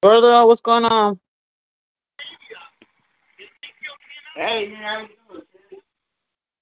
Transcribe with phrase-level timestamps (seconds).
[0.00, 1.18] Brother, what's going on?
[4.36, 4.72] Hey,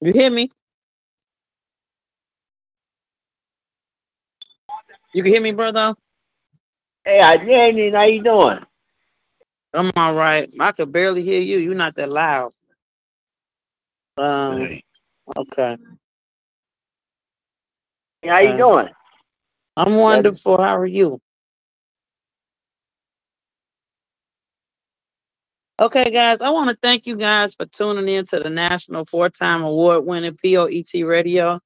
[0.00, 0.50] You hear me?
[5.12, 5.94] You can hear me, brother?
[7.04, 8.58] Hey, I Danny, how you doing?
[9.74, 10.50] I'm all right.
[10.58, 11.58] I could barely hear you.
[11.58, 12.52] You're not that loud.
[14.16, 14.82] Um, Hey,
[15.36, 15.76] okay.
[18.24, 18.88] how you Uh, doing?
[19.76, 20.56] I'm wonderful.
[20.56, 21.20] How are you?
[25.78, 29.28] Okay, guys, I want to thank you guys for tuning in to the National Four
[29.28, 31.60] Time Award winning POET Radio.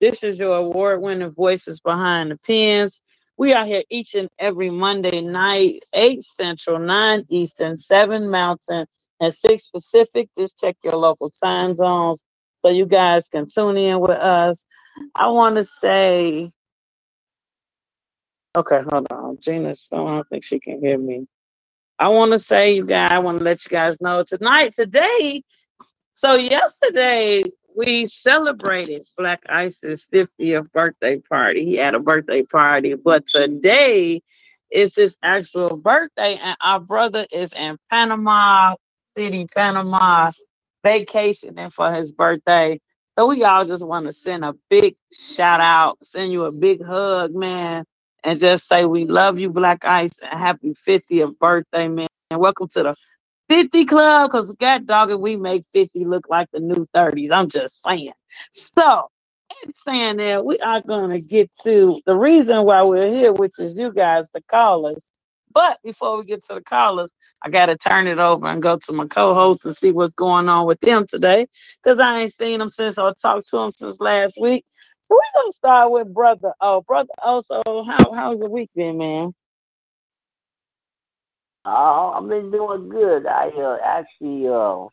[0.00, 3.02] This is your award winning voices behind the pens.
[3.36, 8.86] We are here each and every Monday night, 8 Central, 9 Eastern, 7 Mountain,
[9.20, 10.30] and 6 Pacific.
[10.38, 12.24] Just check your local time zones
[12.60, 14.64] so you guys can tune in with us.
[15.14, 16.50] I want to say,
[18.56, 19.36] okay, hold on.
[19.38, 21.26] Gina, I don't think she can hear me.
[22.00, 25.42] I want to say, you guys, I want to let you guys know tonight, today.
[26.14, 27.42] So yesterday
[27.76, 31.66] we celebrated Black Ice's 50th birthday party.
[31.66, 34.22] He had a birthday party, but today
[34.72, 40.30] is his actual birthday, and our brother is in Panama City, Panama,
[40.82, 42.80] vacationing for his birthday.
[43.18, 46.82] So we all just want to send a big shout out, send you a big
[46.82, 47.84] hug, man
[48.24, 52.08] and just say we love you, Black Ice, and happy 50th birthday, man.
[52.30, 52.96] And welcome to the
[53.48, 57.32] 50 Club, because God dog it, we make 50 look like the new 30s.
[57.32, 58.12] I'm just saying.
[58.52, 59.08] So,
[59.64, 63.78] in saying that, we are to get to the reason why we're here, which is
[63.78, 65.06] you guys, the callers.
[65.52, 68.78] But before we get to the callers, I got to turn it over and go
[68.78, 71.48] to my co host and see what's going on with them today,
[71.82, 74.64] because I ain't seen them since I talked to them since last week.
[75.10, 76.52] So we're gonna start with brother.
[76.60, 77.10] Oh, brother.
[77.22, 79.34] Also, how how's your week been, man?
[81.64, 83.26] Oh, I've been doing good.
[83.26, 84.86] I uh, actually uh,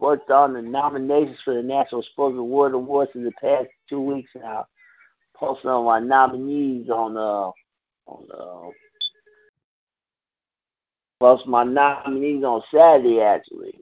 [0.00, 4.30] worked on the nominations for the National Spoken Word Awards in the past two weeks
[4.34, 4.66] now.
[5.36, 7.50] Posting on my nominees on uh
[8.06, 8.70] on uh
[11.18, 13.78] plus my nominees on Saturday actually.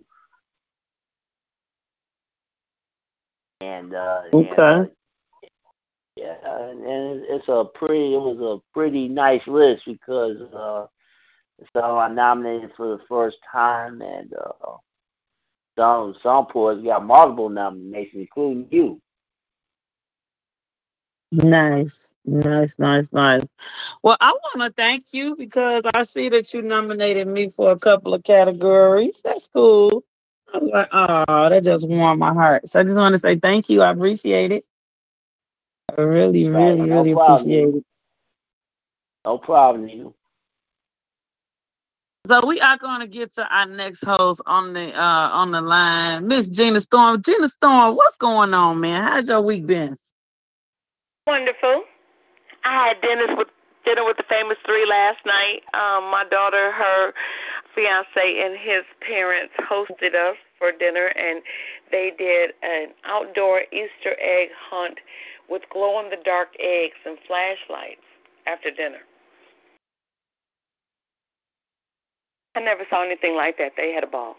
[3.60, 4.92] And uh and, uh, Okay.
[6.18, 8.14] Yeah, and, and it's a pretty.
[8.14, 10.86] It was a pretty nice list because uh,
[11.72, 14.72] some I nominated for the first time, and uh,
[15.78, 19.00] some some poets got multiple nominations, including you.
[21.30, 23.42] Nice, nice, nice, nice.
[24.02, 27.78] Well, I want to thank you because I see that you nominated me for a
[27.78, 29.20] couple of categories.
[29.22, 30.02] That's cool.
[30.52, 32.68] I was like, oh, that just warmed my heart.
[32.68, 33.82] So I just want to say thank you.
[33.82, 34.64] I appreciate it.
[35.96, 37.40] I really, Right, really, no really problem.
[37.40, 37.84] appreciate it.
[39.24, 40.14] No problem, Neil.
[42.26, 45.62] So we are going to get to our next host on the uh on the
[45.62, 47.22] line, Miss Gina Storm.
[47.22, 49.02] Gina Storm, what's going on, man?
[49.02, 49.96] How's your week been?
[51.26, 51.84] Wonderful.
[52.64, 53.48] I had dinner with
[53.84, 55.62] dinner with the famous three last night.
[55.72, 57.14] Um, my daughter, her
[57.74, 61.42] fiance, and his parents hosted us, for dinner, and
[61.90, 64.98] they did an outdoor Easter egg hunt
[65.48, 68.02] with glow in the dark eggs and flashlights
[68.46, 68.98] after dinner.
[72.54, 73.72] I never saw anything like that.
[73.76, 74.36] They had a ball.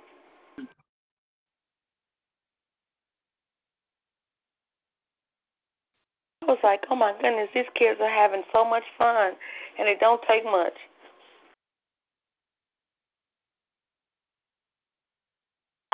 [6.42, 9.34] I was like, oh my goodness, these kids are having so much fun,
[9.78, 10.74] and it don't take much.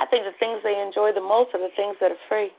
[0.05, 2.51] I think the things they enjoy the most are the things that are free.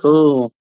[0.00, 0.52] Cool.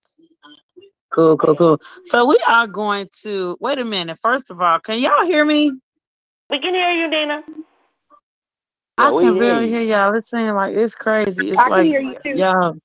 [1.14, 1.82] Cool, cool, cool.
[2.06, 4.18] So we are going to wait a minute.
[4.20, 5.72] First of all, can y'all hear me?
[6.50, 7.44] We can hear you, Dana.
[8.98, 9.74] I can hear barely you.
[9.74, 10.16] hear y'all.
[10.16, 11.52] It's saying like it's crazy.
[11.52, 12.30] It's I can like hear you too.
[12.32, 12.78] y'all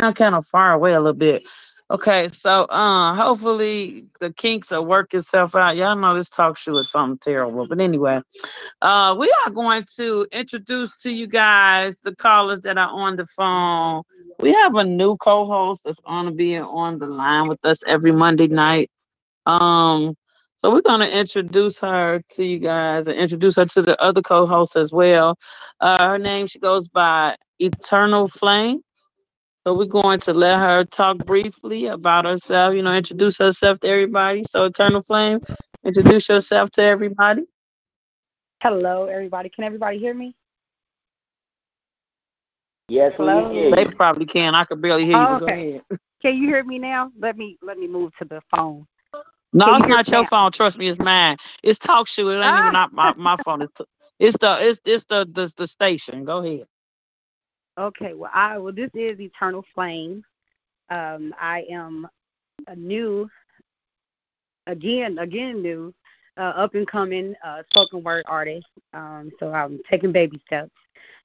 [0.00, 1.44] sound kind of far away a little bit.
[1.92, 5.76] Okay, so uh hopefully the kinks will work itself out.
[5.76, 7.66] Y'all know this talk show is something terrible.
[7.68, 8.22] But anyway,
[8.82, 13.26] uh we are going to introduce to you guys the callers that are on the
[13.26, 14.02] phone.
[14.40, 18.48] We have a new co-host that's gonna be on the line with us every Monday
[18.48, 18.90] night.
[19.46, 20.16] Um
[20.56, 24.76] so we're gonna introduce her to you guys and introduce her to the other co-hosts
[24.76, 25.36] as well.
[25.80, 28.82] Uh her name she goes by Eternal Flame.
[29.66, 33.88] So we're going to let her talk briefly about herself, you know, introduce herself to
[33.88, 34.44] everybody.
[34.44, 35.40] So Eternal Flame,
[35.84, 37.44] introduce yourself to everybody.
[38.62, 39.50] Hello, everybody.
[39.50, 40.34] Can everybody hear me?
[42.88, 43.34] Yes, Hello?
[43.34, 44.54] we hear They probably can.
[44.54, 45.28] I could barely hear you.
[45.28, 45.40] Oh, but okay.
[45.40, 45.82] Go ahead.
[46.22, 47.12] Can you hear me now?
[47.18, 48.86] Let me let me move to the phone.
[49.52, 50.26] No, Can it's hear not your now?
[50.26, 50.52] phone.
[50.52, 51.38] Trust me, it's mine.
[51.62, 52.28] It's talk show.
[52.30, 52.58] It ain't Ah.
[52.58, 53.62] even not my, my phone.
[53.62, 53.84] It's t-
[54.20, 56.24] it's the it's it's the, the the station.
[56.24, 56.66] Go ahead.
[57.78, 58.14] Okay.
[58.14, 60.24] Well, I well this is Eternal Flame.
[60.90, 62.06] Um, I am
[62.66, 63.28] a new,
[64.66, 65.94] again again new,
[66.36, 68.66] uh, up and coming uh, spoken word artist.
[68.92, 70.72] Um, so I'm taking baby steps,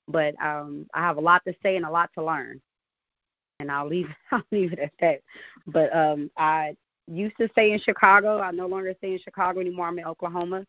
[0.07, 2.61] but um, I have a lot to say and a lot to learn.
[3.59, 5.21] And I'll leave I'll leave it at that.
[5.67, 6.75] But um, I
[7.07, 8.39] used to stay in Chicago.
[8.39, 9.87] I no longer stay in Chicago anymore.
[9.87, 10.65] I'm in Oklahoma.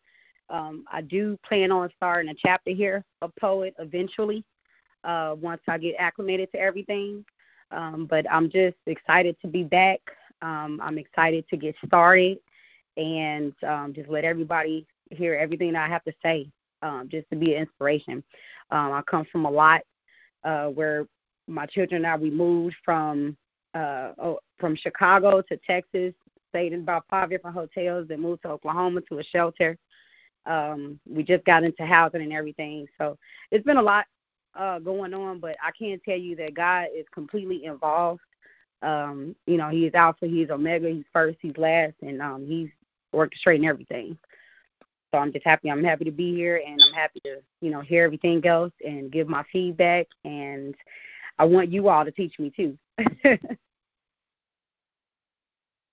[0.49, 4.43] Um, I do plan on starting a chapter here, a poet eventually,
[5.03, 7.25] uh, once I get acclimated to everything.
[7.71, 9.99] Um, but I'm just excited to be back.
[10.41, 12.39] Um, I'm excited to get started
[12.97, 16.49] and um, just let everybody hear everything I have to say,
[16.81, 18.23] um, just to be an inspiration.
[18.71, 19.81] Um, I come from a lot
[20.43, 21.07] uh, where
[21.47, 23.37] my children and I we moved from
[23.73, 26.13] uh, oh, from Chicago to Texas,
[26.49, 29.77] stayed in about five different hotels, then moved to Oklahoma to a shelter.
[30.45, 33.17] Um, we just got into housing and everything, so
[33.51, 34.05] it's been a lot
[34.55, 35.39] uh, going on.
[35.39, 38.21] But I can tell you that God is completely involved.
[38.81, 42.69] Um, you know, He is Alpha, He's Omega, He's first, He's last, and um, He's
[43.13, 44.17] orchestrating everything.
[45.11, 45.71] So I'm just happy.
[45.71, 49.11] I'm happy to be here, and I'm happy to you know hear everything else and
[49.11, 50.07] give my feedback.
[50.23, 50.75] And
[51.37, 52.77] I want you all to teach me too.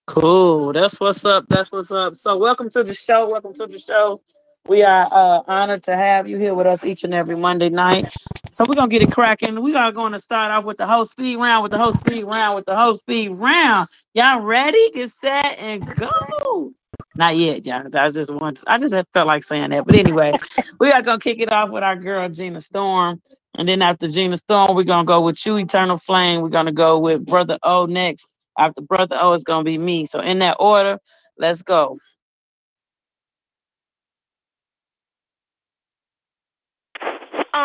[0.07, 0.73] Cool.
[0.73, 1.47] That's what's up.
[1.49, 2.15] That's what's up.
[2.15, 3.29] So welcome to the show.
[3.29, 4.21] Welcome to the show.
[4.69, 8.13] We are uh, honored to have you here with us each and every Monday night.
[8.51, 9.63] So we're gonna get it cracking.
[9.63, 12.25] We are going to start off with the whole speed round, with the whole speed
[12.25, 13.89] round, with the whole speed round.
[14.15, 14.91] Y'all ready?
[14.93, 16.73] Get set and go.
[17.15, 17.89] Not yet, y'all.
[17.97, 18.63] I just want.
[18.67, 19.87] I just felt like saying that.
[19.87, 20.33] But anyway,
[20.81, 23.23] we are gonna kick it off with our girl Gina Storm,
[23.57, 26.41] and then after Gina Storm, we're gonna go with you, Eternal Flame.
[26.41, 28.27] We're gonna go with Brother O next.
[28.59, 30.07] After Brother O, it's gonna be me.
[30.07, 30.99] So in that order,
[31.39, 31.99] let's go.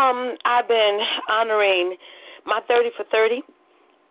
[0.01, 1.95] Um, I've been honoring
[2.45, 3.43] my 30 for 30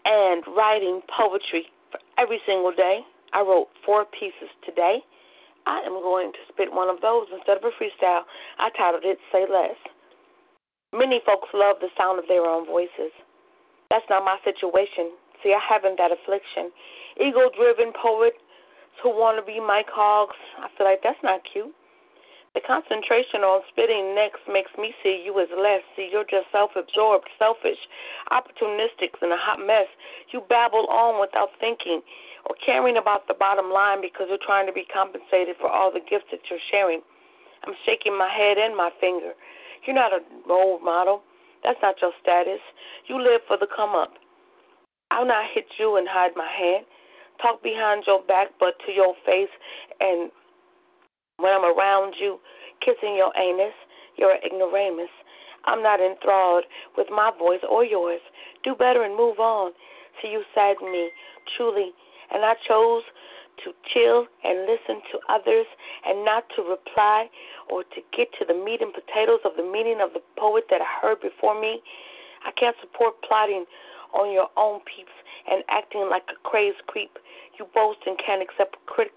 [0.04, 3.00] and writing poetry for every single day.
[3.32, 5.00] I wrote four pieces today.
[5.66, 8.22] I am going to spit one of those instead of a freestyle.
[8.58, 9.74] I titled it Say Less.
[10.92, 13.10] Many folks love the sound of their own voices.
[13.90, 15.10] That's not my situation.
[15.42, 16.70] See, I haven't that affliction.
[17.20, 18.38] Ego driven poets
[19.02, 21.74] who want to be mic hogs, I feel like that's not cute.
[22.54, 25.82] The concentration on spitting next makes me see you as less.
[25.94, 27.78] See, you're just self absorbed, selfish,
[28.32, 29.86] opportunistic, and a hot mess.
[30.30, 32.02] You babble on without thinking
[32.46, 36.00] or caring about the bottom line because you're trying to be compensated for all the
[36.00, 37.02] gifts that you're sharing.
[37.64, 39.32] I'm shaking my head and my finger.
[39.86, 41.22] You're not a role model.
[41.62, 42.60] That's not your status.
[43.06, 44.14] You live for the come up.
[45.12, 46.84] I'll not hit you and hide my hand.
[47.40, 49.48] Talk behind your back, but to your face
[50.00, 50.30] and
[51.42, 52.38] when I'm around you,
[52.80, 53.74] kissing your anus,
[54.16, 55.10] you're ignoramus.
[55.64, 56.64] I'm not enthralled
[56.96, 58.20] with my voice or yours.
[58.62, 59.72] Do better and move on.
[60.20, 61.10] See, you sadden me,
[61.56, 61.92] truly,
[62.32, 63.02] and I chose
[63.64, 65.66] to chill and listen to others
[66.06, 67.28] and not to reply
[67.70, 70.80] or to get to the meat and potatoes of the meaning of the poet that
[70.80, 71.82] I heard before me.
[72.44, 73.66] I can't support plotting
[74.14, 75.12] on your own peeps
[75.50, 77.18] and acting like a crazed creep.
[77.58, 79.14] You boast and can't accept critics'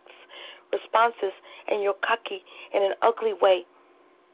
[0.74, 1.34] responses
[1.70, 3.66] and you're cocky in an ugly way.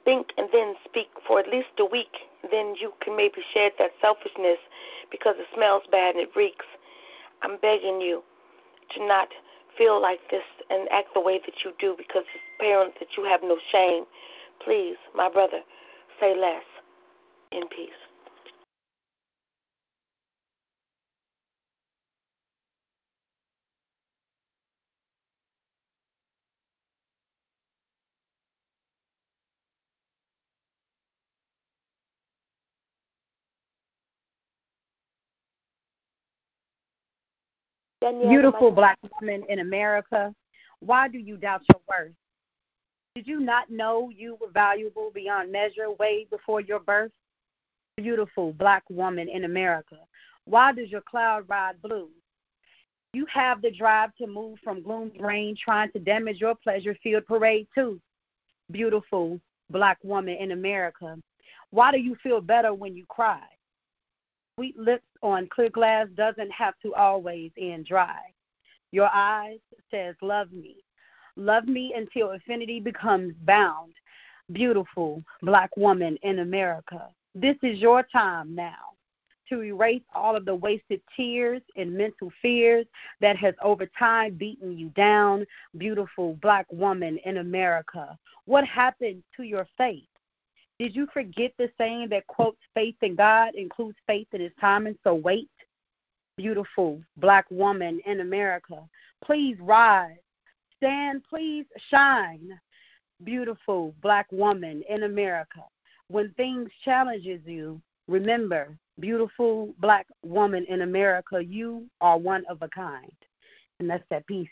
[0.05, 2.29] Think and then speak for at least a week.
[2.49, 4.57] Then you can maybe shed that selfishness
[5.11, 6.65] because it smells bad and it reeks.
[7.41, 8.23] I'm begging you
[8.95, 9.29] to not
[9.77, 13.23] feel like this and act the way that you do because it's apparent that you
[13.25, 14.05] have no shame.
[14.63, 15.59] Please, my brother,
[16.19, 16.63] say less
[17.51, 17.91] in peace.
[38.01, 40.33] Beautiful black woman in America,
[40.79, 42.13] why do you doubt your worth?
[43.15, 47.11] Did you not know you were valuable beyond measure way before your birth?
[47.97, 49.97] Beautiful black woman in America,
[50.45, 52.09] why does your cloud ride blue?
[53.13, 57.25] You have the drive to move from gloom brain, trying to damage your pleasure field
[57.25, 57.99] parade too.
[58.71, 61.17] Beautiful black woman in America,
[61.71, 63.41] why do you feel better when you cry?
[64.59, 68.19] Sweet lips on clear glass doesn't have to always end dry.
[68.91, 70.83] Your eyes says, Love me.
[71.37, 73.93] Love me until infinity becomes bound.
[74.51, 77.07] Beautiful black woman in America.
[77.33, 78.97] This is your time now
[79.47, 82.85] to erase all of the wasted tears and mental fears
[83.21, 85.45] that has over time beaten you down.
[85.77, 88.19] Beautiful black woman in America.
[88.43, 90.03] What happened to your faith?
[90.79, 94.97] Did you forget the saying that quotes faith in God includes faith in his timing?
[95.03, 95.49] So wait,
[96.37, 98.87] beautiful black woman in America.
[99.23, 100.15] Please rise.
[100.77, 102.57] Stand, please shine.
[103.25, 105.63] Beautiful black woman in America.
[106.07, 112.69] When things challenges you, remember, beautiful black woman in America, you are one of a
[112.69, 113.11] kind.
[113.79, 114.47] And that's that piece.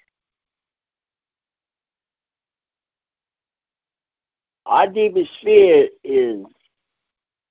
[4.67, 6.45] Our deepest fear is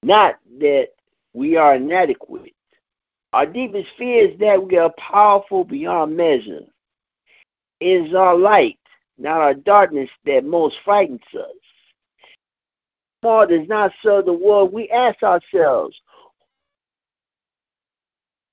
[0.03, 0.89] not that
[1.33, 2.53] we are inadequate.
[3.33, 6.61] Our deepest fear is that we are powerful beyond measure.
[7.81, 8.79] It is our light,
[9.17, 11.57] not our darkness, that most frightens us.
[13.23, 14.75] Small does not serve the world.
[14.75, 15.99] We ask ourselves,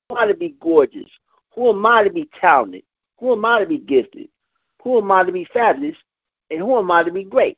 [0.07, 1.09] who am I to be gorgeous?
[1.55, 2.83] Who am I to be talented?
[3.19, 4.29] Who am I to be gifted?
[4.83, 5.97] Who am I to be fabulous?
[6.49, 7.57] And who am I to be great?